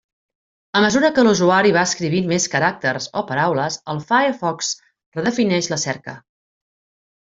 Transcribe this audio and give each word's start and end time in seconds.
A 0.79 0.79
mesura 0.85 1.11
que 1.17 1.25
l'usuari 1.27 1.73
va 1.75 1.83
escrivint 1.89 2.33
més 2.33 2.49
caràcters 2.55 3.09
o 3.21 3.25
paraules, 3.35 3.79
el 3.95 4.03
Firefox 4.11 4.75
redefineix 5.21 5.75
la 5.77 5.85
cerca. 5.89 6.23